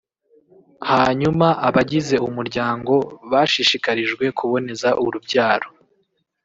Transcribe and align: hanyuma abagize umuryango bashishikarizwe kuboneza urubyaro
hanyuma 0.91 1.47
abagize 1.67 2.15
umuryango 2.27 2.93
bashishikarizwe 3.31 4.25
kuboneza 4.37 4.89
urubyaro 5.03 5.69